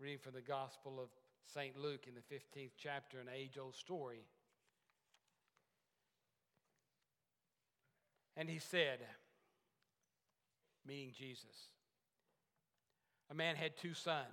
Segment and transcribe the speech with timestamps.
[0.00, 1.10] reading from the Gospel of
[1.54, 1.76] St.
[1.76, 4.24] Luke in the 15th chapter, an age old story.
[8.34, 9.00] And he said,
[10.86, 11.68] meaning Jesus,
[13.30, 14.24] a man had two sons.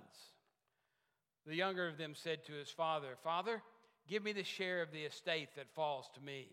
[1.46, 3.62] The younger of them said to his father, Father,
[4.08, 6.48] give me the share of the estate that falls to me.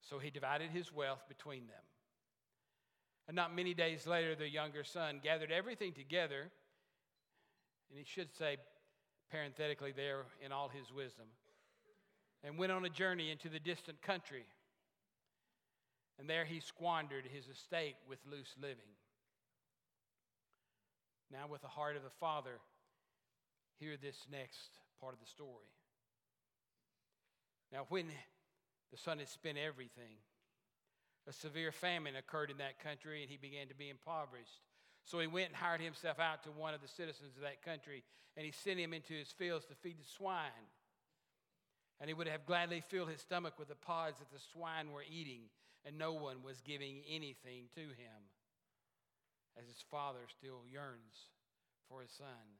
[0.00, 1.84] So he divided his wealth between them.
[3.28, 6.50] And not many days later, the younger son gathered everything together,
[7.94, 8.56] and he should say,
[9.30, 11.26] parenthetically, there in all his wisdom,
[12.42, 14.44] and went on a journey into the distant country.
[16.18, 18.98] And there he squandered his estate with loose living.
[21.30, 22.58] Now, with the heart of the father,
[23.78, 25.70] hear this next part of the story.
[27.72, 28.06] Now, when
[28.90, 30.16] the son had spent everything,
[31.28, 34.62] a severe famine occurred in that country and he began to be impoverished.
[35.04, 38.02] So he went and hired himself out to one of the citizens of that country
[38.36, 40.68] and he sent him into his fields to feed the swine.
[42.00, 45.04] And he would have gladly filled his stomach with the pods that the swine were
[45.08, 45.42] eating,
[45.84, 48.28] and no one was giving anything to him,
[49.56, 51.30] as his father still yearns
[51.88, 52.58] for his son.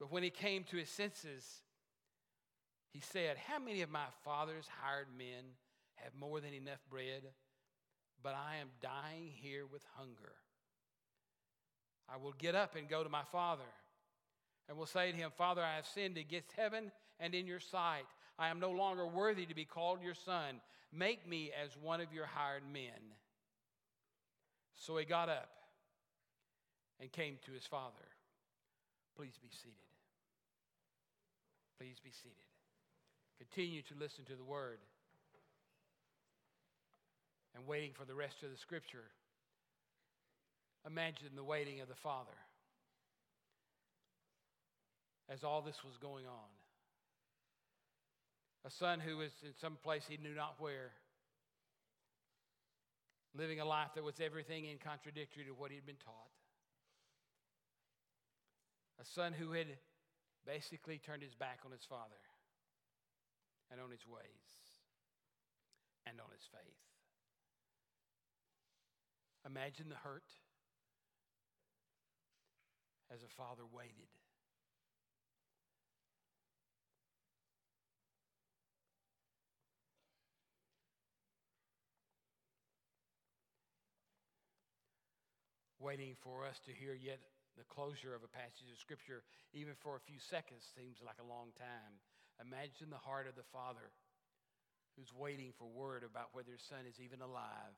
[0.00, 1.44] But when he came to his senses,
[2.92, 5.44] he said, How many of my father's hired men
[5.96, 7.22] have more than enough bread,
[8.22, 10.32] but I am dying here with hunger?
[12.12, 13.62] I will get up and go to my father
[14.68, 18.04] and will say to him, Father, I have sinned against heaven and in your sight.
[18.38, 20.60] I am no longer worthy to be called your son.
[20.92, 23.16] Make me as one of your hired men.
[24.74, 25.48] So he got up
[27.00, 28.08] and came to his father.
[29.16, 29.76] Please be seated.
[31.78, 32.36] Please be seated.
[33.38, 34.78] Continue to listen to the word
[37.54, 39.10] and waiting for the rest of the scripture.
[40.92, 42.36] Imagine the waiting of the father
[45.32, 46.52] as all this was going on.
[48.66, 50.92] A son who was in some place he knew not where,
[53.34, 56.36] living a life that was everything in contradictory to what he'd been taught.
[59.00, 59.68] A son who had
[60.46, 62.20] basically turned his back on his father
[63.70, 64.52] and on his ways
[66.06, 66.84] and on his faith.
[69.46, 70.28] Imagine the hurt
[73.12, 74.08] as a father waited.
[85.78, 87.18] Waiting for us to hear yet
[87.58, 89.20] the closure of a passage of Scripture,
[89.52, 92.00] even for a few seconds, seems like a long time.
[92.40, 93.92] Imagine the heart of the father
[94.96, 97.76] who's waiting for word about whether his son is even alive.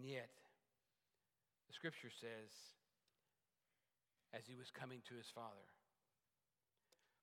[0.00, 0.30] And yet,
[1.68, 2.50] the scripture says,
[4.32, 5.68] as he was coming to his father,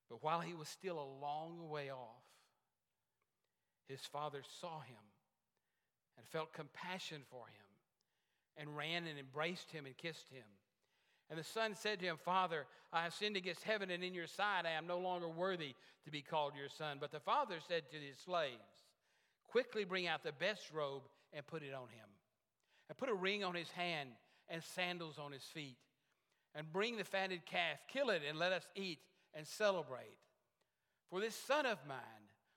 [0.10, 2.24] but while he was still a long way off,
[3.88, 5.04] his father saw him
[6.18, 10.46] and felt compassion for him and ran and embraced him and kissed him.
[11.32, 14.28] And the son said to him, Father, I have sinned against heaven and in your
[14.28, 14.66] sight.
[14.66, 15.74] I am no longer worthy
[16.06, 16.98] to be called your son.
[17.02, 18.86] But the father said to his slaves,
[19.48, 22.08] Quickly bring out the best robe and put it on him,
[22.90, 24.10] and put a ring on his hand
[24.50, 25.78] and sandals on his feet.
[26.56, 29.00] And bring the fatted calf, kill it, and let us eat
[29.34, 30.18] and celebrate.
[31.10, 31.98] For this son of mine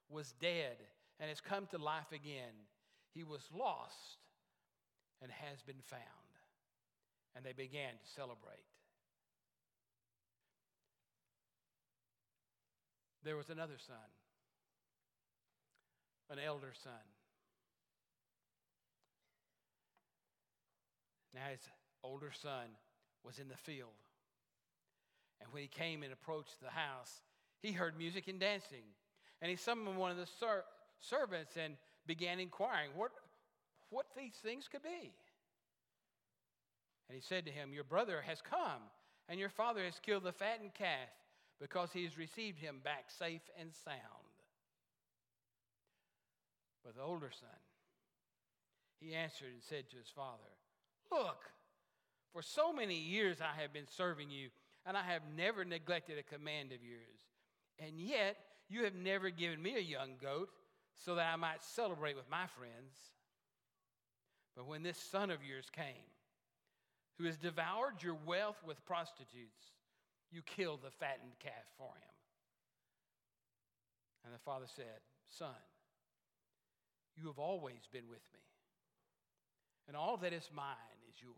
[0.08, 0.76] was dead
[1.18, 2.66] and has come to life again.
[3.12, 4.18] He was lost
[5.20, 6.02] and has been found.
[7.36, 8.64] And they began to celebrate.
[13.22, 13.96] There was another son,
[16.30, 16.92] an elder son.
[21.34, 21.60] Now his
[22.02, 22.68] older son
[23.24, 23.90] was in the field.
[25.40, 27.22] And when he came and approached the house,
[27.60, 28.84] he heard music and dancing.
[29.40, 30.64] And he summoned one of the ser-
[31.00, 31.76] servants and
[32.06, 33.12] began inquiring what,
[33.88, 35.12] what these things could be.
[37.08, 38.82] And he said to him, Your brother has come,
[39.28, 41.08] and your father has killed the fattened calf
[41.60, 43.98] because he has received him back safe and sound.
[46.84, 47.48] But the older son,
[49.00, 50.59] he answered and said to his father,
[51.10, 51.50] Look,
[52.32, 54.48] for so many years I have been serving you,
[54.86, 57.20] and I have never neglected a command of yours.
[57.78, 58.36] And yet
[58.68, 60.50] you have never given me a young goat
[60.94, 62.96] so that I might celebrate with my friends.
[64.56, 66.08] But when this son of yours came,
[67.18, 69.72] who has devoured your wealth with prostitutes,
[70.30, 72.14] you killed the fattened calf for him.
[74.24, 75.48] And the father said, Son,
[77.16, 78.40] you have always been with me
[79.90, 81.34] and all that is mine is yours.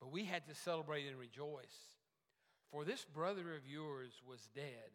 [0.00, 1.94] But we had to celebrate and rejoice,
[2.70, 4.90] for this brother of yours was dead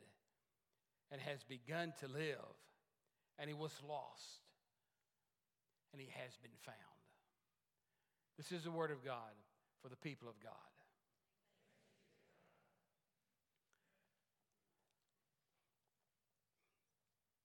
[1.12, 2.38] and has begun to live,
[3.40, 4.42] and he was lost,
[5.92, 6.78] and he has been found.
[8.38, 9.36] This is the word of God
[9.82, 10.54] for the people of God.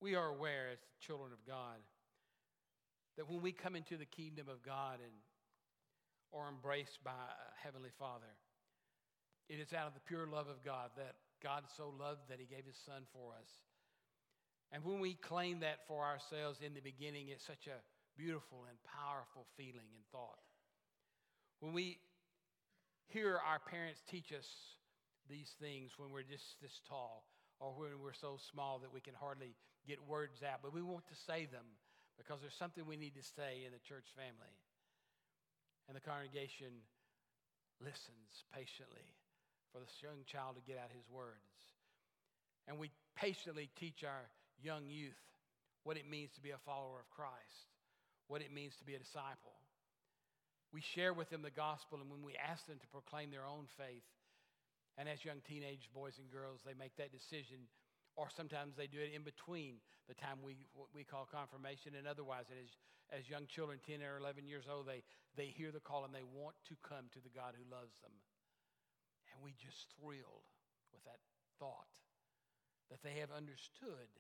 [0.00, 1.79] We are aware as children of God
[3.19, 5.11] that when we come into the kingdom of God and
[6.31, 7.19] are embraced by
[7.59, 8.31] Heavenly Father,
[9.50, 12.47] it is out of the pure love of God that God so loved that He
[12.47, 13.50] gave His Son for us.
[14.70, 17.82] And when we claim that for ourselves in the beginning, it's such a
[18.15, 20.38] beautiful and powerful feeling and thought.
[21.59, 21.99] When we
[23.11, 24.47] hear our parents teach us
[25.26, 27.25] these things when we're just this tall
[27.59, 29.56] or when we're so small that we can hardly
[29.88, 31.67] get words out, but we want to say them
[32.19, 34.55] because there's something we need to say in the church family.
[35.87, 36.85] And the congregation
[37.81, 39.06] listens patiently
[39.73, 41.55] for this young child to get out his words.
[42.67, 44.29] And we patiently teach our
[44.61, 45.17] young youth
[45.85, 47.73] what it means to be a follower of Christ,
[48.26, 49.56] what it means to be a disciple.
[50.69, 53.64] We share with them the gospel, and when we ask them to proclaim their own
[53.81, 54.05] faith,
[55.00, 57.71] and as young teenage boys and girls, they make that decision,
[58.19, 59.79] or sometimes they do it in between
[60.11, 62.50] the time we, what we call confirmation and otherwise.
[62.50, 62.75] And as,
[63.15, 65.06] as young children, 10 or 11 years old, they,
[65.38, 68.11] they hear the call and they want to come to the God who loves them.
[69.31, 70.50] And we just thrilled
[70.91, 71.23] with that
[71.62, 71.94] thought
[72.91, 74.11] that they have understood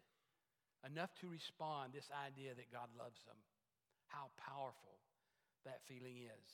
[0.86, 3.40] enough to respond this idea that God loves them.
[4.06, 5.02] How powerful
[5.66, 6.50] that feeling is.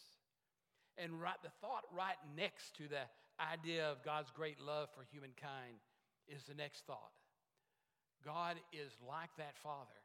[0.97, 3.05] And right, the thought right next to the
[3.37, 5.85] idea of God's great love for humankind
[6.25, 7.12] is the next thought.
[8.25, 10.00] God is like that Father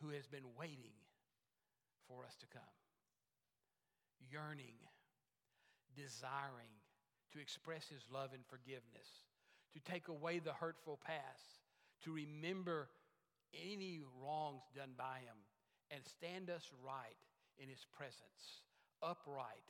[0.00, 0.94] who has been waiting
[2.06, 2.76] for us to come,
[4.30, 4.78] yearning,
[5.96, 6.70] desiring
[7.32, 9.26] to express his love and forgiveness,
[9.74, 11.64] to take away the hurtful past,
[12.04, 12.88] to remember
[13.52, 15.36] any wrongs done by him,
[15.90, 17.18] and stand us right
[17.58, 18.62] in his presence,
[19.02, 19.66] upright,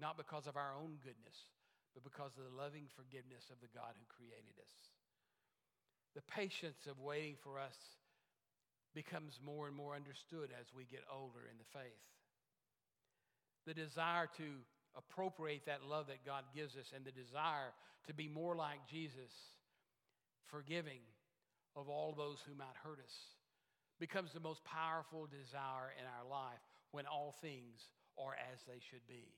[0.00, 1.48] not because of our own goodness,
[1.94, 4.95] but because of the loving forgiveness of the God who created us.
[6.16, 7.76] The patience of waiting for us
[8.94, 12.00] becomes more and more understood as we get older in the faith.
[13.68, 14.48] The desire to
[14.96, 17.76] appropriate that love that God gives us and the desire
[18.08, 19.28] to be more like Jesus,
[20.48, 21.04] forgiving
[21.76, 23.12] of all those who might hurt us,
[24.00, 27.76] becomes the most powerful desire in our life when all things
[28.16, 29.28] are as they should be.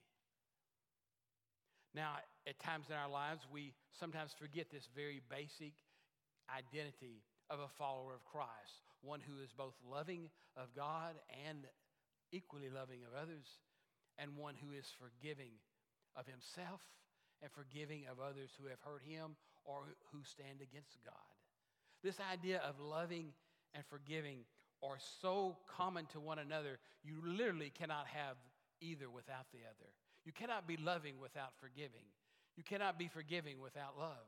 [1.93, 5.75] Now, at times in our lives, we sometimes forget this very basic
[6.51, 11.15] identity of a follower of Christ, one who is both loving of God
[11.47, 11.67] and
[12.33, 13.47] equally loving of others,
[14.19, 15.53] and one who is forgiving
[16.17, 16.81] of himself
[17.41, 21.15] and forgiving of others who have hurt him or who stand against God.
[22.03, 23.33] This idea of loving
[23.75, 24.41] and forgiving
[24.83, 28.37] are so common to one another, you literally cannot have
[28.81, 29.91] either without the other.
[30.25, 32.07] You cannot be loving without forgiving.
[32.57, 34.27] You cannot be forgiving without love.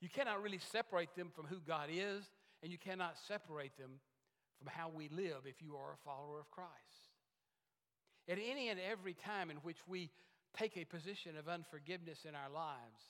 [0.00, 2.24] You cannot really separate them from who God is,
[2.62, 4.00] and you cannot separate them
[4.58, 6.70] from how we live if you are a follower of Christ.
[8.28, 10.10] At any and every time in which we
[10.56, 13.02] take a position of unforgiveness in our lives,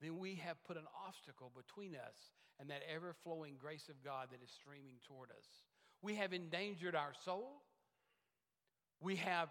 [0.00, 2.16] then we have put an obstacle between us
[2.60, 5.46] and that ever flowing grace of God that is streaming toward us.
[6.02, 7.62] We have endangered our soul.
[9.00, 9.48] We have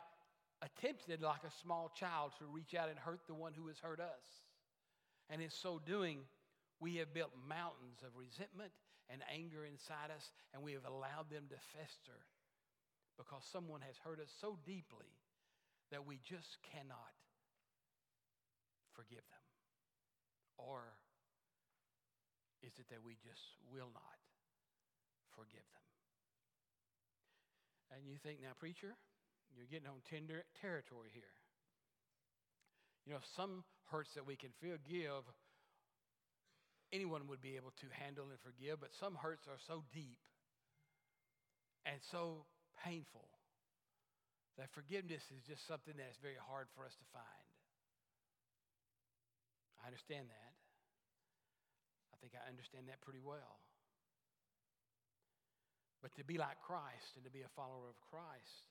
[0.62, 4.00] attempted, like a small child, to reach out and hurt the one who has hurt
[4.00, 4.44] us.
[5.30, 6.20] And in so doing,
[6.80, 8.72] we have built mountains of resentment
[9.10, 12.20] and anger inside us, and we have allowed them to fester
[13.18, 15.10] because someone has hurt us so deeply
[15.90, 17.16] that we just cannot
[18.94, 19.48] forgive them
[20.58, 20.98] or
[22.66, 24.18] is it that we just will not
[25.38, 25.86] forgive them?
[27.94, 28.98] And you think, now, preacher,
[29.56, 31.32] you're getting on tender territory here.
[33.06, 35.24] You know, some hurts that we can feel give,
[36.92, 40.20] anyone would be able to handle and forgive, but some hurts are so deep
[41.86, 42.46] and so
[42.84, 43.28] painful
[44.58, 47.48] that forgiveness is just something that's very hard for us to find.
[49.84, 50.54] I understand that.
[52.12, 53.62] I think I understand that pretty well.
[56.02, 58.66] But to be like Christ and to be a follower of Christ,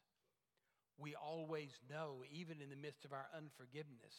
[0.98, 4.14] we always know, even in the midst of our unforgiveness,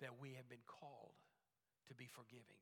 [0.00, 1.18] that we have been called
[1.88, 2.60] to be forgiving.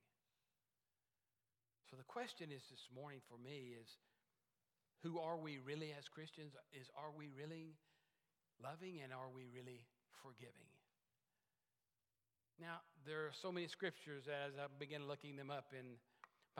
[1.90, 3.88] So the question is this morning for me is
[5.02, 6.54] who are we really as Christians?
[6.70, 7.74] Is are we really
[8.62, 9.82] loving and are we really
[10.22, 10.70] forgiving?
[12.60, 15.96] Now, there are so many scriptures as I begin looking them up in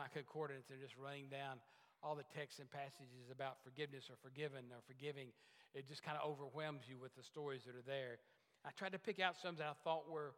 [0.01, 1.61] my concordance and just running down
[2.01, 5.29] all the texts and passages about forgiveness or forgiven or forgiving.
[5.77, 8.17] It just kind of overwhelms you with the stories that are there.
[8.65, 10.33] I tried to pick out some that I thought were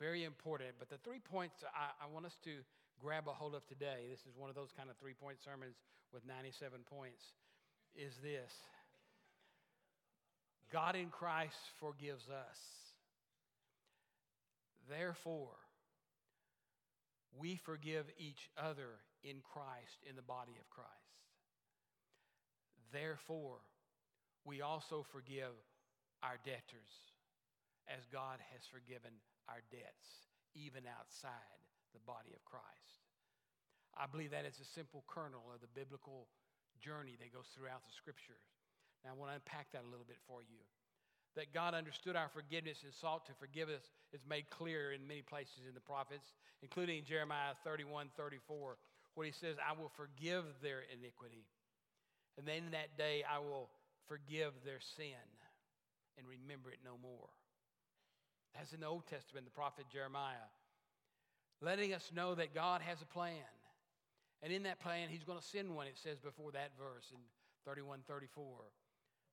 [0.00, 2.50] very important, but the three points I, I want us to
[2.98, 5.76] grab a hold of today, this is one of those kind of three point sermons
[6.12, 7.22] with 97 points,
[7.94, 8.50] is this
[10.72, 12.58] God in Christ forgives us.
[14.88, 15.54] Therefore,
[17.38, 20.88] we forgive each other in Christ, in the body of Christ.
[22.92, 23.58] Therefore,
[24.44, 25.52] we also forgive
[26.22, 26.90] our debtors
[27.90, 29.12] as God has forgiven
[29.50, 31.58] our debts, even outside
[31.90, 33.02] the body of Christ.
[33.98, 36.30] I believe that is a simple kernel of the biblical
[36.78, 38.46] journey that goes throughout the scriptures.
[39.02, 40.62] Now, I want to unpack that a little bit for you
[41.36, 45.22] that God understood our forgiveness and sought to forgive us is made clear in many
[45.22, 48.76] places in the prophets, including Jeremiah 31 34,
[49.14, 51.46] where he says, I will forgive their iniquity.
[52.38, 53.70] And then in that day, I will
[54.08, 55.22] forgive their sin
[56.18, 57.30] and remember it no more.
[58.54, 60.48] That's in the Old Testament, the prophet Jeremiah,
[61.62, 63.46] letting us know that God has a plan.
[64.42, 67.20] And in that plan, he's going to send one, it says before that verse in
[67.66, 68.44] 31 34,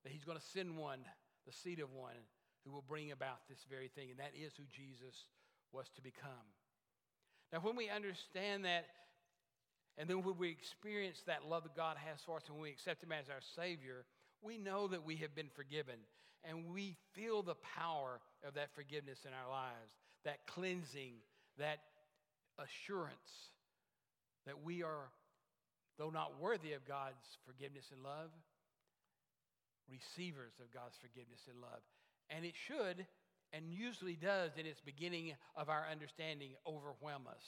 [0.04, 1.00] that he's going to send one
[1.46, 2.20] the seed of one
[2.64, 5.24] who will bring about this very thing, and that is who Jesus
[5.72, 6.48] was to become.
[7.52, 8.84] Now, when we understand that,
[9.96, 12.70] and then when we experience that love that God has for us, and when we
[12.70, 14.04] accept Him as our Savior,
[14.42, 15.96] we know that we have been forgiven,
[16.44, 19.92] and we feel the power of that forgiveness in our lives,
[20.24, 21.14] that cleansing,
[21.58, 21.80] that
[22.58, 23.50] assurance
[24.46, 25.10] that we are,
[25.98, 28.30] though not worthy of God's forgiveness and love,
[29.90, 31.82] receivers of God's forgiveness and love.
[32.30, 33.06] And it should,
[33.52, 37.44] and usually does in its beginning of our understanding, overwhelm us.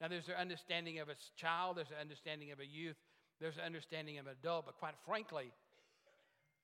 [0.00, 2.96] Now, there's an understanding of a child, there's an understanding of a youth,
[3.40, 5.52] there's an understanding of an adult, but quite frankly,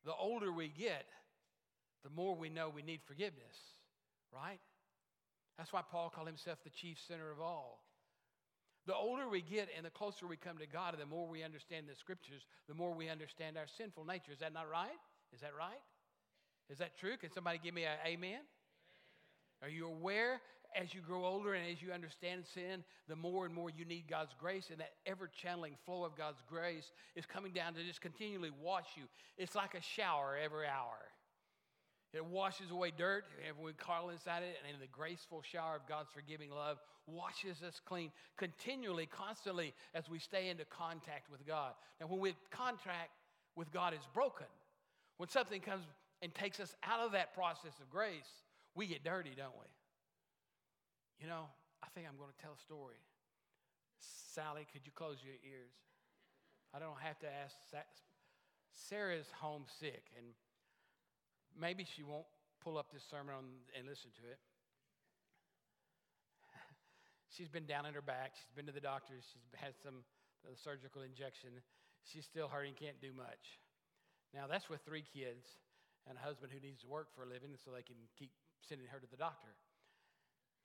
[0.05, 1.07] the older we get,
[2.05, 3.57] the more we know we need forgiveness,
[4.33, 4.61] right?
[5.57, 7.81] That's why Paul called himself the chief sinner of all.
[8.87, 11.43] The older we get and the closer we come to God, and the more we
[11.43, 14.33] understand the scriptures, the more we understand our sinful nature.
[14.33, 14.99] Is that not right?
[15.33, 15.81] Is that right?
[16.69, 17.17] Is that true?
[17.17, 18.29] Can somebody give me an amen?
[18.29, 18.41] amen?
[19.63, 20.41] Are you aware
[20.75, 24.05] as you grow older and as you understand sin, the more and more you need
[24.09, 28.01] God's grace, and that ever channeling flow of God's grace is coming down to just
[28.01, 29.05] continually wash you.
[29.39, 30.99] It's like a shower every hour.
[32.13, 35.89] It washes away dirt, and we crawl inside it, and in the graceful shower of
[35.89, 41.73] God's forgiving love washes us clean continually, constantly, as we stay into contact with God.
[42.01, 43.11] Now, when we contact
[43.57, 44.47] with God is broken,
[45.17, 45.85] when something comes
[46.23, 48.31] and takes us out of that process of grace,
[48.77, 49.67] we get dirty, don't we?
[51.21, 51.47] You know,
[51.83, 53.01] I think I'm going to tell a story.
[53.99, 55.73] Sally, could you close your ears?
[56.75, 57.55] I don't have to ask.
[58.75, 60.35] Sarah's homesick, and
[61.55, 62.27] maybe she won't
[62.59, 64.43] pull up this sermon and listen to it.
[67.31, 68.35] She's been down in her back.
[68.35, 69.15] She's been to the doctor.
[69.23, 70.03] She's had some
[70.59, 71.63] surgical injection.
[72.03, 73.63] She's still hurting, can't do much.
[74.35, 75.47] Now, that's with three kids
[76.11, 78.91] and a husband who needs to work for a living so they can keep sending
[78.91, 79.55] her to the doctor.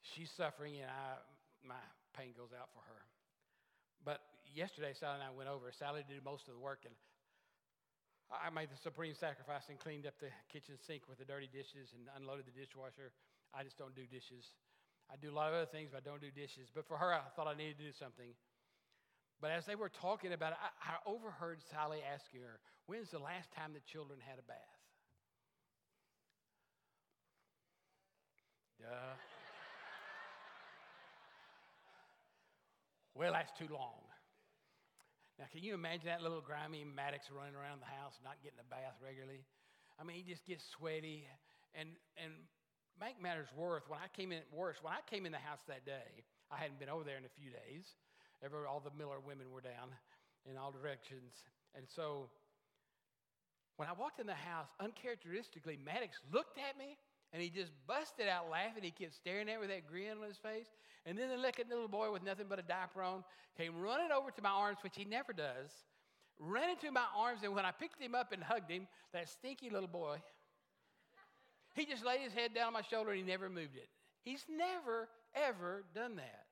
[0.02, 1.20] She's suffering, and I,
[1.64, 1.80] my
[2.16, 3.02] pain goes out for her.
[4.04, 4.22] But
[4.56, 5.72] yesterday, Sally and I went over.
[5.76, 6.96] Sally did most of the work, and
[8.32, 11.92] I made the supreme sacrifice and cleaned up the kitchen sink with the dirty dishes
[11.98, 13.12] and unloaded the dishwasher.
[13.54, 14.46] I just don't do dishes.
[15.10, 16.70] I do a lot of other things, but I don't do dishes.
[16.70, 18.38] But for her, I thought I needed to do something.
[19.42, 23.20] But as they were talking about it, I, I overheard Sally asking her, When's the
[23.20, 24.58] last time the children had a bath?
[28.80, 29.39] Duh.
[33.20, 34.00] Well, that's too long.
[35.36, 38.68] Now, can you imagine that little grimy Maddox running around the house, not getting a
[38.72, 39.44] bath regularly?
[40.00, 41.28] I mean, he just gets sweaty.
[41.76, 42.32] And, and
[42.96, 45.84] make matters worse, when I came in, worse, when I came in the house that
[45.84, 47.92] day, I hadn't been over there in a few days.
[48.40, 49.92] Every, all the Miller women were down
[50.48, 51.44] in all directions.
[51.76, 52.32] And so
[53.76, 56.96] when I walked in the house, uncharacteristically, Maddox looked at me
[57.32, 58.84] and he just busted out laughing.
[58.84, 60.68] He kept staring at me with that grin on his face.
[61.06, 63.24] And then the little boy with nothing but a diaper on
[63.58, 65.72] came running over to my arms, which he never does,
[66.40, 67.42] ran into my arms.
[67.44, 70.18] And when I picked him up and hugged him, that stinky little boy,
[71.76, 73.90] he just laid his head down on my shoulder and he never moved it.
[74.22, 76.46] He's never, ever done that.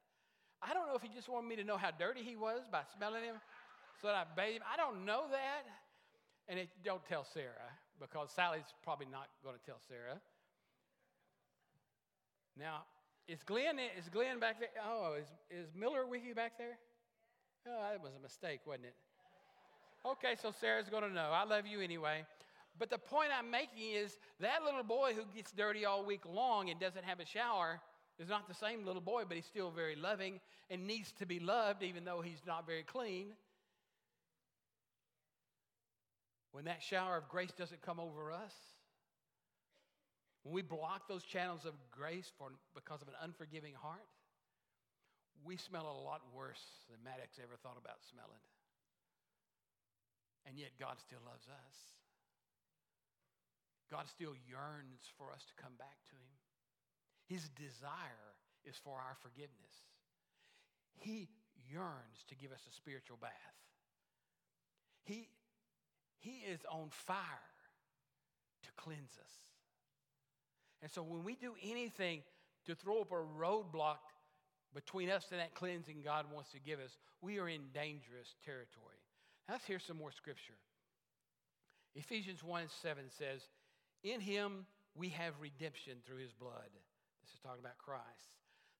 [0.62, 2.82] I don't know if he just wanted me to know how dirty he was by
[2.96, 3.36] smelling him
[4.02, 4.64] so that I bathed him.
[4.72, 5.66] I don't know that.
[6.48, 7.70] And it, don't tell Sarah
[8.00, 10.22] because Sally's probably not going to tell Sarah.
[12.60, 12.84] Now,
[13.28, 14.70] is Glenn, is Glenn back there?
[14.84, 16.78] Oh, is, is Miller with you back there?
[17.68, 18.96] Oh, that was a mistake, wasn't it?
[20.06, 21.30] Okay, so Sarah's going to know.
[21.34, 22.26] I love you anyway.
[22.80, 26.70] But the point I'm making is that little boy who gets dirty all week long
[26.70, 27.82] and doesn't have a shower
[28.20, 31.40] is not the same little boy, but he's still very loving and needs to be
[31.40, 33.28] loved, even though he's not very clean.
[36.52, 38.54] When that shower of grace doesn't come over us,
[40.44, 44.08] when we block those channels of grace for, because of an unforgiving heart,
[45.44, 48.44] we smell a lot worse than Maddox ever thought about smelling.
[50.48, 51.76] And yet, God still loves us.
[53.92, 56.36] God still yearns for us to come back to Him.
[57.28, 59.76] His desire is for our forgiveness.
[60.96, 61.28] He
[61.68, 63.60] yearns to give us a spiritual bath.
[65.04, 65.28] He,
[66.20, 67.52] he is on fire
[68.64, 69.36] to cleanse us.
[70.82, 72.22] And so when we do anything
[72.66, 73.98] to throw up a roadblock
[74.74, 79.02] between us and that cleansing God wants to give us, we are in dangerous territory.
[79.50, 80.58] Let's hear some more scripture.
[81.96, 83.42] Ephesians 1 7 says,
[84.04, 84.66] In him
[84.96, 86.70] we have redemption through his blood.
[87.24, 88.04] This is talking about Christ.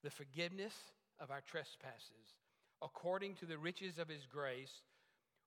[0.04, 0.76] The forgiveness
[1.20, 2.36] of our trespasses,
[2.82, 4.82] according to the riches of his grace,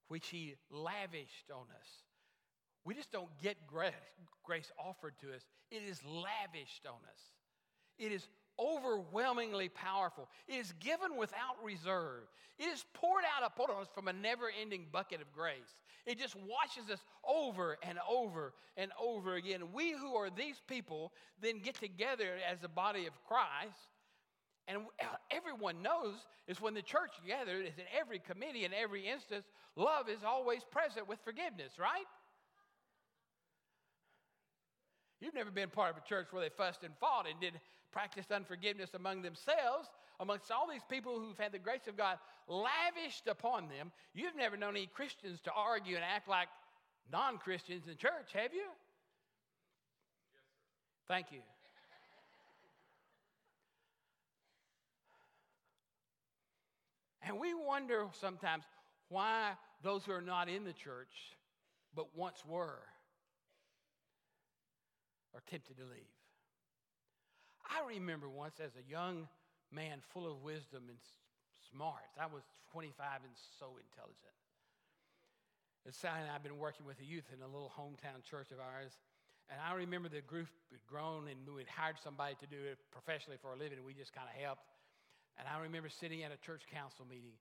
[0.09, 1.89] which he lavished on us.
[2.85, 7.21] We just don't get grace offered to us, it is lavished on us.
[7.99, 8.27] It is
[8.59, 10.29] overwhelmingly powerful.
[10.49, 12.25] It is given without reserve.
[12.59, 15.79] It is poured out upon us from a never ending bucket of grace.
[16.07, 19.73] It just washes us over and over and over again.
[19.73, 23.79] We who are these people then get together as the body of Christ.
[24.69, 26.15] And uh, everyone knows
[26.47, 30.63] is when the church gathers, is in every committee, in every instance, love is always
[30.65, 32.05] present with forgiveness, right?
[35.21, 37.61] You've never been part of a church where they fussed and fought and did
[37.93, 39.89] practiced unforgiveness among themselves,
[40.21, 42.19] amongst all these people who've had the grace of God
[42.49, 43.93] lavished upon them.
[44.15, 46.49] You've never known any Christians to argue and act like
[47.13, 48.61] non Christians in church, have you?
[48.61, 48.69] Yes,
[51.09, 51.41] Thank you.
[57.23, 58.65] and we wonder sometimes
[59.09, 61.37] why those who are not in the church
[61.95, 62.79] but once were
[65.35, 66.15] are tempted to leave.
[67.71, 69.29] I remember once as a young
[69.71, 70.99] man full of wisdom and
[71.71, 72.43] smarts, I was
[72.75, 74.35] 25 and so intelligent.
[75.87, 78.51] And Sally and I have been working with the youth in a little hometown church
[78.51, 78.93] of ours.
[79.49, 82.79] And I remember the group had grown and we had hired somebody to do it
[82.91, 84.67] professionally for a living, and we just kind of helped.
[85.39, 87.35] And I remember sitting at a church council meeting,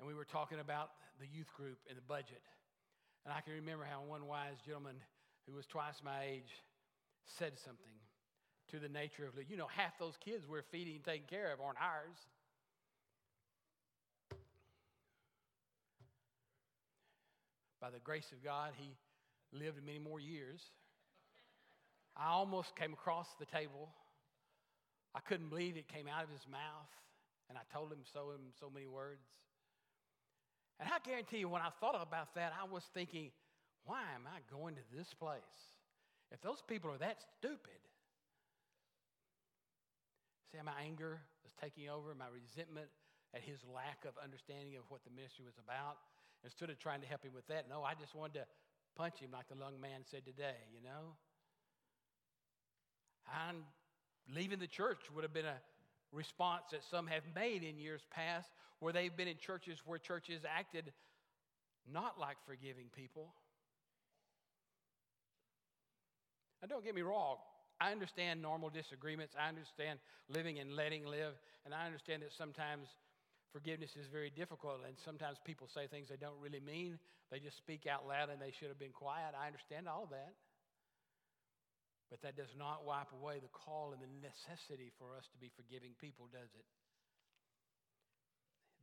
[0.00, 2.42] and we were talking about the youth group and the budget.
[3.24, 4.96] And I can remember how one wise gentleman
[5.46, 6.52] who was twice my age
[7.38, 7.86] said something
[8.70, 11.60] to the nature of, you know, half those kids we're feeding and taking care of
[11.60, 12.16] aren't ours.
[17.80, 18.96] By the grace of God, he
[19.52, 20.60] lived many more years.
[22.16, 23.88] I almost came across the table.
[25.14, 26.90] I couldn't believe it came out of his mouth,
[27.48, 29.22] and I told him so in so many words.
[30.80, 33.30] And I guarantee you, when I thought about that, I was thinking,
[33.84, 35.77] why am I going to this place?
[36.32, 37.80] If those people are that stupid,
[40.52, 42.88] See my anger was taking over, my resentment
[43.34, 46.00] at his lack of understanding of what the ministry was about.
[46.44, 48.46] Instead of trying to help him with that, no, I just wanted to
[48.96, 51.12] punch him like the young man said today, you know?
[53.48, 53.58] And
[54.34, 55.60] leaving the church would have been a
[56.12, 58.48] response that some have made in years past
[58.80, 60.92] where they've been in churches where churches acted
[61.92, 63.34] not like forgiving people.
[66.60, 67.36] Now, don't get me wrong.
[67.80, 69.34] I understand normal disagreements.
[69.38, 71.34] I understand living and letting live.
[71.64, 72.88] And I understand that sometimes
[73.52, 74.80] forgiveness is very difficult.
[74.86, 76.98] And sometimes people say things they don't really mean.
[77.30, 79.34] They just speak out loud and they should have been quiet.
[79.38, 80.34] I understand all of that.
[82.10, 85.50] But that does not wipe away the call and the necessity for us to be
[85.54, 86.64] forgiving people, does it?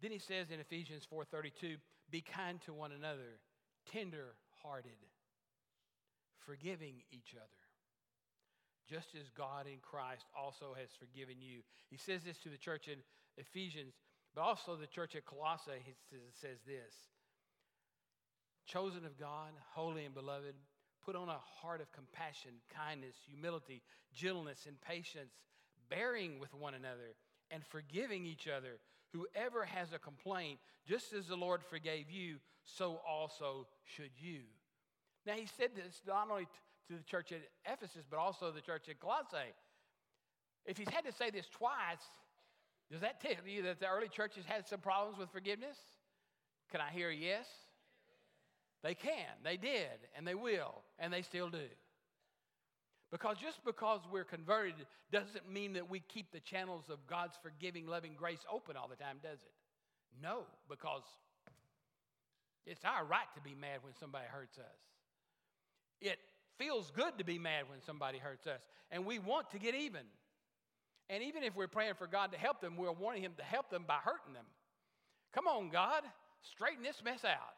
[0.02, 3.40] Then he says in Ephesians 4:32, "Be kind to one another,
[3.86, 5.00] tender-hearted,
[6.46, 7.65] forgiving each other."
[8.90, 11.62] Just as God in Christ also has forgiven you.
[11.90, 13.00] He says this to the church in
[13.38, 13.94] Ephesians,
[14.34, 15.84] but also the church at Colossae.
[15.84, 15.94] He
[16.32, 16.94] says this
[18.66, 20.56] Chosen of God, holy and beloved,
[21.06, 23.82] put on a heart of compassion, kindness, humility,
[24.14, 25.34] gentleness, and patience,
[25.90, 27.16] bearing with one another
[27.52, 28.80] and forgiving each other.
[29.14, 34.42] Whoever has a complaint, just as the Lord forgave you, so also should you.
[35.26, 36.48] Now, he said this not only
[36.88, 37.40] to the church at
[37.72, 39.54] Ephesus, but also the church at Colossae.
[40.66, 42.04] If he's had to say this twice,
[42.92, 45.78] does that tell you that the early churches had some problems with forgiveness?
[46.72, 47.46] Can I hear yes?
[48.84, 51.68] They can, they did, and they will, and they still do.
[53.12, 54.76] Because just because we're converted
[55.12, 58.96] doesn't mean that we keep the channels of God's forgiving, loving grace open all the
[58.96, 59.54] time, does it?
[60.22, 61.04] No, because
[62.66, 64.78] it's our right to be mad when somebody hurts us.
[66.02, 66.20] It
[66.58, 70.02] feels good to be mad when somebody hurts us, and we want to get even.
[71.10, 73.70] And even if we're praying for God to help them, we're wanting Him to help
[73.70, 74.46] them by hurting them.
[75.34, 76.04] Come on, God,
[76.42, 77.56] straighten this mess out.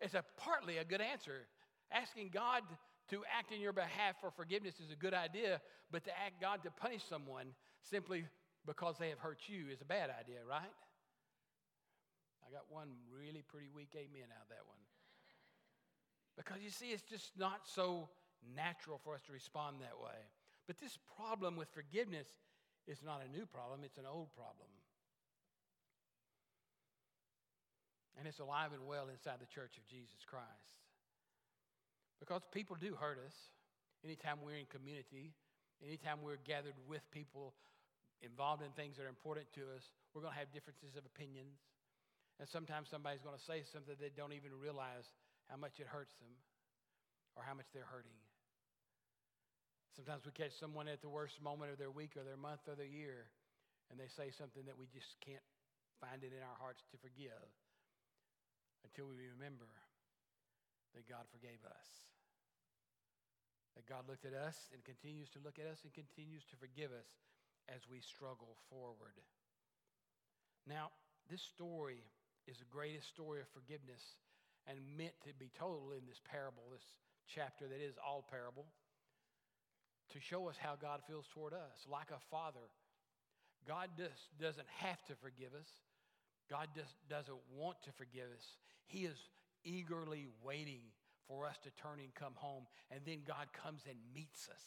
[0.00, 1.46] It's a partly a good answer.
[1.92, 2.62] Asking God
[3.10, 6.62] to act in your behalf for forgiveness is a good idea, but to ask God
[6.64, 7.48] to punish someone
[7.82, 8.24] simply
[8.66, 10.72] because they have hurt you is a bad idea, right?
[12.46, 14.83] I got one really pretty weak amen out of that one.
[16.36, 18.08] Because you see, it's just not so
[18.56, 20.18] natural for us to respond that way.
[20.66, 22.28] But this problem with forgiveness
[22.86, 24.68] is not a new problem, it's an old problem.
[28.18, 30.84] And it's alive and well inside the church of Jesus Christ.
[32.20, 33.34] Because people do hurt us
[34.04, 35.34] anytime we're in community,
[35.84, 37.54] anytime we're gathered with people
[38.22, 41.58] involved in things that are important to us, we're going to have differences of opinions.
[42.38, 45.10] And sometimes somebody's going to say something they don't even realize
[45.50, 46.32] how much it hurts them
[47.36, 48.16] or how much they're hurting.
[49.94, 52.74] Sometimes we catch someone at the worst moment of their week or their month or
[52.74, 53.30] their year,
[53.90, 55.44] and they say something that we just can't
[56.02, 57.46] find it in our hearts to forgive
[58.82, 59.70] until we remember
[60.98, 61.88] that God forgave us.
[63.78, 66.90] That God looked at us and continues to look at us and continues to forgive
[66.90, 67.10] us
[67.70, 69.18] as we struggle forward.
[70.66, 70.90] Now,
[71.30, 72.02] this story
[72.46, 74.18] is the greatest story of forgiveness
[74.66, 76.84] and meant to be told in this parable, this
[77.28, 78.66] chapter that is all parable,
[80.12, 81.86] to show us how God feels toward us.
[81.90, 82.68] Like a father,
[83.66, 85.68] God just doesn't have to forgive us,
[86.50, 88.44] God just doesn't want to forgive us.
[88.86, 89.16] He is
[89.64, 90.92] eagerly waiting
[91.26, 94.64] for us to turn and come home, and then God comes and meets us.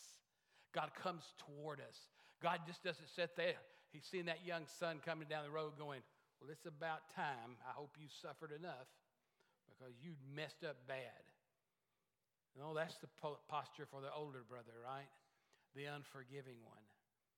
[0.73, 2.09] God comes toward us.
[2.41, 3.61] God just doesn't sit there.
[3.93, 6.01] He's seeing that young son coming down the road going,
[6.41, 7.57] Well, it's about time.
[7.61, 8.89] I hope you suffered enough
[9.77, 11.21] because you messed up bad.
[12.57, 13.07] No, that's the
[13.47, 15.09] posture for the older brother, right?
[15.75, 16.81] The unforgiving one,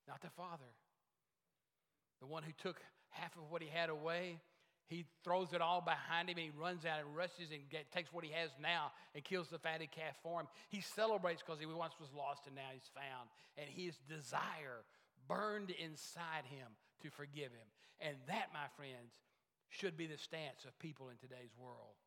[0.08, 0.72] not the father.
[2.20, 4.40] The one who took half of what he had away,
[4.86, 8.12] he throws it all behind him and he runs out and rushes and get, takes
[8.12, 10.48] what he has now and kills the fatted calf for him.
[10.68, 13.28] He celebrates because he once was lost and now he's found.
[13.56, 14.84] And his desire
[15.28, 16.66] burned inside him
[17.02, 17.68] to forgive him.
[18.00, 19.12] And that, my friends,
[19.68, 22.00] should be the stance of people in today's world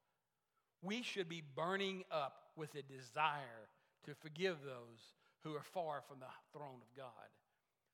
[0.84, 3.69] we should be burning up with a desire
[4.06, 7.32] to forgive those who are far from the throne of God,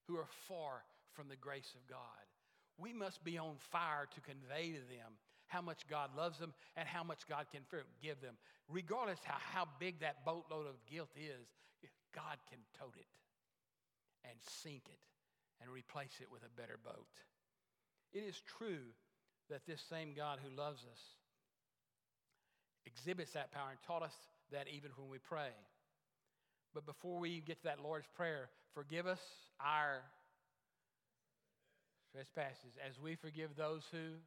[0.08, 2.00] who are far from the grace of God.
[2.78, 5.14] We must be on fire to convey to them
[5.48, 8.36] how much God loves them and how much God can forgive them.
[8.68, 11.48] Regardless how, how big that boatload of guilt is,
[12.14, 13.08] God can tote it
[14.24, 15.00] and sink it
[15.62, 17.08] and replace it with a better boat.
[18.14, 18.94] It is true
[19.50, 21.02] that this same God who loves us
[22.86, 24.14] exhibits that power and taught us
[24.52, 25.52] that even when we pray.
[26.74, 29.22] But before we get to that Lord's Prayer, forgive us
[29.60, 30.02] our
[32.14, 34.18] trespasses as we forgive those who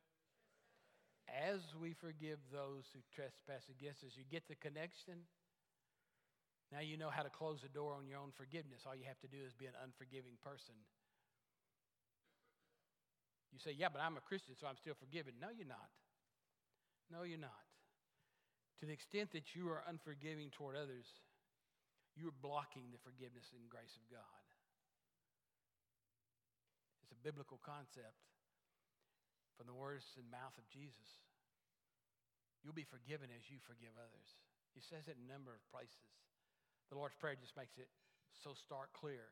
[1.31, 4.11] as we forgive those who trespass against us.
[4.19, 5.23] You get the connection?
[6.75, 8.85] Now you know how to close the door on your own forgiveness.
[8.85, 10.75] All you have to do is be an unforgiving person.
[13.53, 15.35] You say, Yeah, but I'm a Christian, so I'm still forgiven.
[15.41, 15.93] No, you're not.
[17.13, 17.72] No, you're not.
[18.83, 21.07] To the extent that you are unforgiving toward others,
[22.19, 24.43] you are blocking the forgiveness and grace of God.
[27.07, 28.19] It's a biblical concept
[29.55, 31.23] from the words and mouth of Jesus.
[32.67, 34.29] You'll be forgiven as you forgive others.
[34.75, 36.11] He says it in a number of places.
[36.91, 37.87] The Lord's Prayer just makes it
[38.43, 39.31] so stark clear.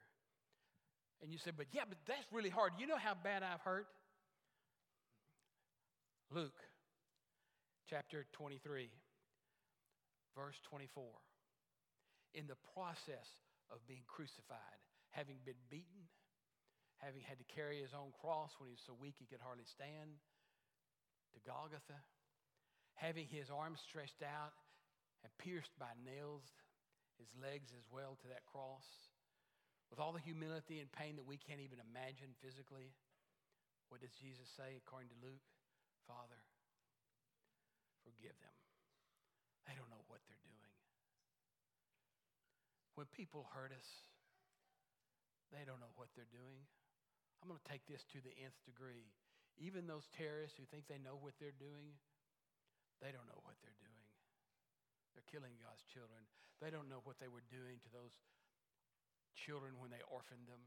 [1.27, 2.79] And you say, but yeah, but that's really hard.
[2.79, 3.91] You know how bad I've hurt?
[6.31, 6.63] Luke
[7.91, 8.95] chapter 23
[10.41, 11.05] verse 24.
[12.33, 13.29] In the process
[13.69, 14.81] of being crucified,
[15.13, 16.09] having been beaten,
[17.05, 19.69] having had to carry his own cross when he was so weak he could hardly
[19.69, 20.17] stand,
[21.37, 22.01] to Golgotha,
[22.97, 24.57] having his arms stretched out
[25.23, 26.43] and pierced by nails,
[27.21, 28.87] his legs as well to that cross,
[29.93, 32.97] with all the humility and pain that we can't even imagine physically.
[33.93, 35.45] What does Jesus say according to Luke?
[36.07, 36.41] Father,
[38.07, 38.60] forgive them.
[39.71, 40.75] They don't know what they're doing.
[42.99, 43.87] When people hurt us,
[45.55, 46.67] they don't know what they're doing.
[47.39, 49.15] I'm going to take this to the nth degree.
[49.63, 51.95] Even those terrorists who think they know what they're doing,
[52.99, 54.07] they don't know what they're doing.
[55.15, 56.27] They're killing God's children.
[56.59, 58.19] They don't know what they were doing to those
[59.39, 60.67] children when they orphaned them.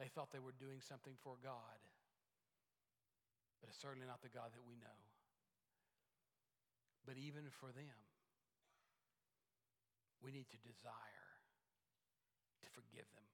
[0.00, 1.78] They thought they were doing something for God,
[3.60, 5.07] but it's certainly not the God that we know.
[7.08, 7.98] But even for them,
[10.20, 11.24] we need to desire
[12.60, 13.24] to forgive them.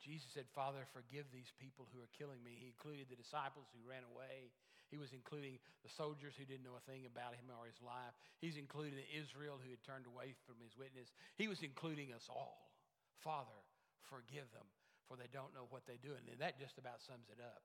[0.00, 2.56] Jesus said, Father, forgive these people who are killing me.
[2.56, 4.48] He included the disciples who ran away.
[4.88, 8.16] He was including the soldiers who didn't know a thing about him or his life.
[8.40, 11.12] He's including Israel who had turned away from his witness.
[11.36, 12.72] He was including us all.
[13.20, 13.60] Father,
[14.08, 14.66] forgive them,
[15.04, 16.16] for they don't know what they do.
[16.16, 17.60] And that just about sums it up.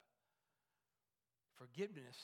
[1.55, 2.19] Forgiveness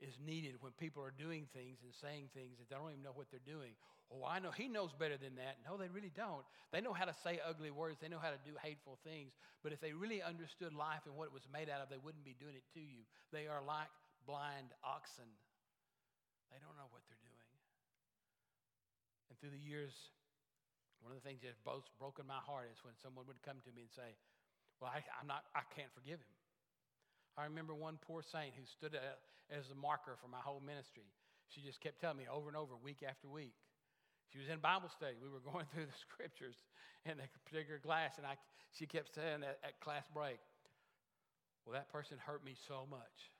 [0.00, 3.14] is needed when people are doing things and saying things that they don't even know
[3.14, 3.74] what they're doing
[4.08, 5.60] Oh, I know he knows better than that.
[5.68, 6.40] No, they really don't.
[6.72, 9.36] They know how to say ugly words, they know how to do hateful things.
[9.60, 12.24] But if they really understood life and what it was made out of, they wouldn't
[12.24, 13.04] be doing it to you.
[13.36, 13.92] They are like
[14.24, 15.28] blind oxen,
[16.48, 17.36] they don't know what they're doing.
[19.28, 19.92] And through the years,
[21.04, 23.70] one of the things that's both broken my heart is when someone would come to
[23.76, 24.16] me and say,
[24.80, 26.37] Well, I, am not, I can't forgive him.
[27.38, 31.06] I remember one poor saint who stood as a marker for my whole ministry.
[31.54, 33.54] She just kept telling me over and over, week after week,
[34.28, 35.16] she was in Bible study.
[35.16, 36.58] We were going through the scriptures
[37.06, 38.36] in a particular class, and I,
[38.74, 40.42] she kept saying at, at class break,
[41.64, 43.30] Well, that person hurt me so much.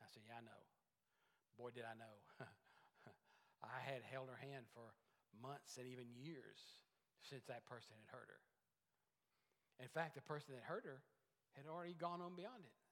[0.00, 0.62] I said, Yeah, I know.
[1.58, 2.14] Boy, did I know.
[3.62, 4.94] I had held her hand for
[5.42, 6.62] months and even years
[7.26, 8.42] since that person had hurt her.
[9.82, 11.02] In fact, the person that hurt her
[11.58, 12.83] had already gone on beyond it.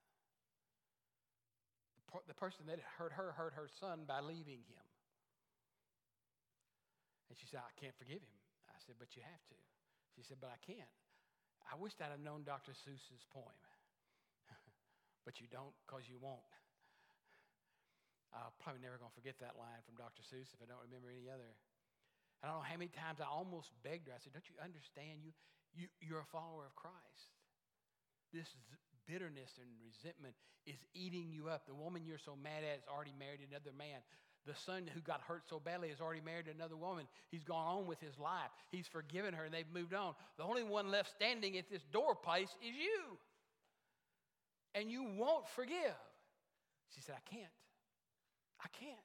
[2.29, 4.85] The, person that hurt her hurt her son by leaving him.
[7.33, 8.37] And she said, I can't forgive him.
[8.69, 9.59] I said, But you have to.
[10.13, 10.93] She said, But I can't.
[11.65, 12.77] I wished I'd have known Dr.
[12.77, 13.57] Seuss's poem.
[15.25, 16.45] but you don't because you won't.
[18.33, 20.25] I'm probably never going to forget that line from Dr.
[20.25, 21.53] Seuss if I don't remember any other.
[22.41, 24.17] I don't know how many times I almost begged her.
[24.17, 25.25] I said, Don't you understand?
[25.25, 25.33] You,
[25.73, 27.33] you, you're a follower of Christ.
[28.33, 28.49] This
[29.07, 30.35] bitterness and resentment
[30.67, 31.67] is eating you up.
[31.67, 34.01] The woman you're so mad at is already married another man.
[34.47, 37.07] The son who got hurt so badly has already married another woman.
[37.31, 38.51] He's gone on with his life.
[38.71, 40.15] He's forgiven her and they've moved on.
[40.37, 43.19] The only one left standing at this door place is you.
[44.75, 45.95] And you won't forgive.
[46.95, 47.53] She said, I can't.
[48.65, 48.99] I can't.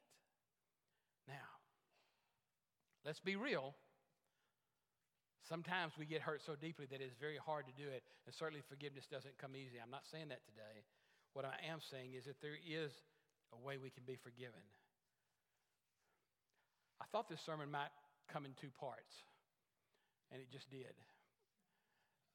[1.27, 1.33] Now,
[3.05, 3.75] let's be real.
[5.47, 8.61] Sometimes we get hurt so deeply that it's very hard to do it, and certainly
[8.67, 9.79] forgiveness doesn't come easy.
[9.79, 10.83] I'm not saying that today.
[11.31, 12.91] What I am saying is that there is
[13.55, 14.59] a way we can be forgiven.
[16.99, 17.93] I thought this sermon might
[18.27, 19.13] come in two parts,
[20.33, 20.97] and it just did.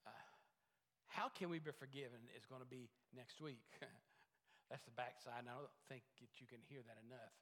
[0.09, 0.25] Uh,
[1.11, 3.63] how can we be forgiven is going to be next week.
[4.73, 7.37] That's the backside, and I don't think that you can hear that enough.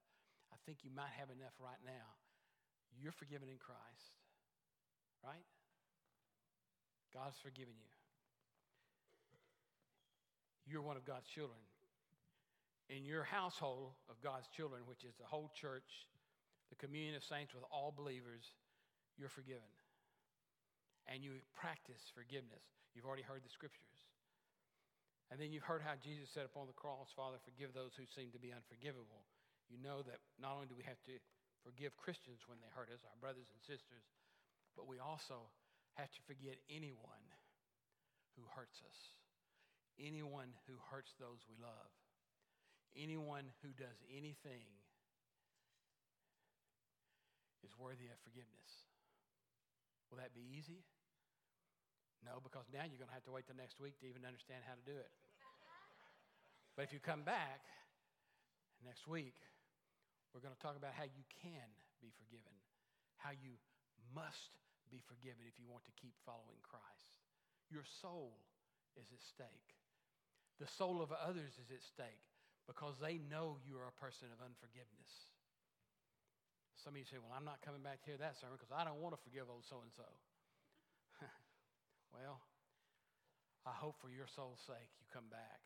[0.50, 2.18] I think you might have enough right now.
[2.98, 4.18] You're forgiven in Christ,
[5.22, 5.46] right?
[7.14, 7.90] God's forgiven you.
[10.66, 11.58] You're one of God's children.
[12.90, 16.06] In your household of God's children, which is the whole church,
[16.70, 18.46] the communion of saints with all believers,
[19.18, 19.66] you're forgiven.
[21.10, 22.62] And you practice forgiveness.
[22.94, 23.98] You've already heard the scriptures.
[25.30, 28.34] And then you've heard how Jesus said upon the cross, Father, forgive those who seem
[28.34, 29.22] to be unforgivable.
[29.70, 31.14] You know that not only do we have to
[31.62, 34.02] forgive Christians when they hurt us, our brothers and sisters,
[34.74, 35.46] but we also
[35.98, 37.26] have to forget anyone
[38.36, 39.00] who hurts us,
[39.98, 41.90] anyone who hurts those we love,
[42.94, 44.66] anyone who does anything
[47.62, 48.88] is worthy of forgiveness.
[50.08, 50.82] Will that be easy?
[52.24, 54.60] No, because now you're going to have to wait till next week to even understand
[54.66, 55.12] how to do it.
[56.76, 57.64] but if you come back
[58.84, 59.38] next week,
[60.34, 61.68] we're going to talk about how you can
[62.04, 62.52] be forgiven,
[63.16, 63.56] how you
[64.12, 64.52] must
[64.90, 67.16] be forgiven if you want to keep following Christ.
[67.70, 68.34] Your soul
[68.98, 69.78] is at stake.
[70.58, 72.26] The soul of others is at stake
[72.66, 75.30] because they know you are a person of unforgiveness.
[76.76, 78.84] Some of you say, Well, I'm not coming back to hear that sermon because I
[78.84, 80.08] don't want to forgive old so and so.
[82.10, 82.42] Well,
[83.62, 85.62] I hope for your soul's sake you come back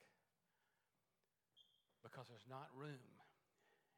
[2.05, 3.13] because there's not room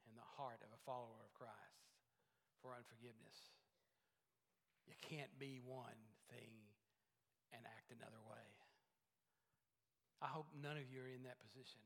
[0.07, 1.91] in the heart of a follower of Christ
[2.62, 3.56] for unforgiveness.
[4.87, 6.55] You can't be one thing
[7.53, 8.46] and act another way.
[10.22, 11.83] I hope none of you are in that position.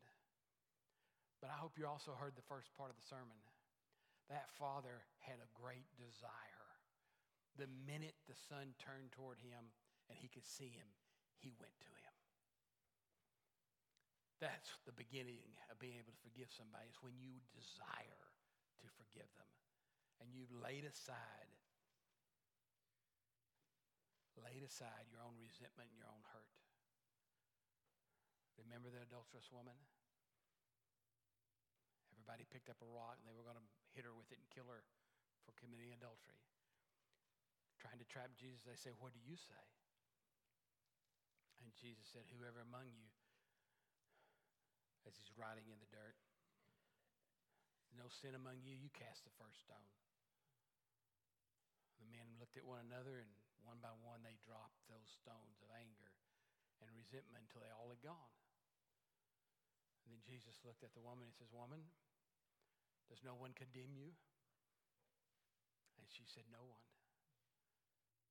[1.41, 3.41] But I hope you also heard the first part of the sermon
[4.29, 6.69] that father had a great desire.
[7.59, 9.75] The minute the son turned toward him
[10.07, 10.87] and he could see him,
[11.43, 12.15] he went to him.
[14.39, 18.25] That's the beginning of being able to forgive somebody, is when you desire
[18.81, 19.51] to forgive them
[20.23, 21.51] and you've laid aside
[24.45, 26.51] laid aside your own resentment and your own hurt.
[28.61, 29.77] Remember the adulterous woman?
[32.13, 34.47] Everybody picked up a rock and they were going to hit her with it and
[34.53, 34.85] kill her
[35.43, 36.39] for committing adultery.
[37.81, 39.65] Trying to trap Jesus, they say, What do you say?
[41.65, 43.09] And Jesus said, Whoever among you,
[45.09, 46.17] as he's writing in the dirt,
[47.97, 49.91] no sin among you, you cast the first stone.
[51.99, 53.33] The men looked at one another, and
[53.65, 56.13] one by one they dropped those stones of anger
[56.81, 58.35] and resentment until they all had gone.
[60.05, 61.85] And then Jesus looked at the woman and says, Woman,
[63.07, 64.11] does no one condemn you?
[66.01, 66.89] And she said, No one.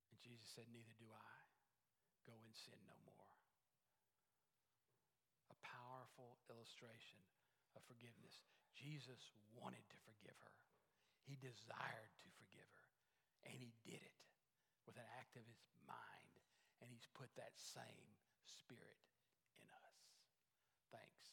[0.09, 1.35] And Jesus said, Neither do I.
[2.27, 3.33] Go and sin no more.
[5.53, 7.21] A powerful illustration
[7.77, 8.43] of forgiveness.
[8.75, 10.57] Jesus wanted to forgive her,
[11.23, 12.89] he desired to forgive her.
[13.47, 14.19] And he did it
[14.89, 16.33] with an act of his mind.
[16.81, 18.09] And he's put that same
[18.41, 18.97] spirit
[19.61, 20.01] in us.
[20.89, 21.29] Thanks.